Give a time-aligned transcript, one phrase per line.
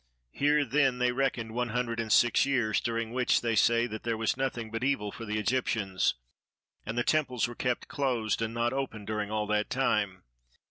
[0.31, 4.17] Here then they reckon one hundred and six years, during which they say that there
[4.17, 6.15] was nothing but evil for the Egyptians,
[6.83, 10.23] and the temples were kept closed and not opened during all that time.